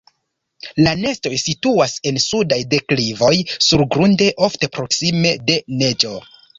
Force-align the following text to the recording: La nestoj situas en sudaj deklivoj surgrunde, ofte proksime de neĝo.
La 0.87 0.93
nestoj 1.01 1.33
situas 1.41 1.93
en 2.13 2.19
sudaj 2.25 2.59
deklivoj 2.73 3.33
surgrunde, 3.69 4.33
ofte 4.51 4.75
proksime 4.81 5.39
de 5.49 5.65
neĝo. 5.83 6.21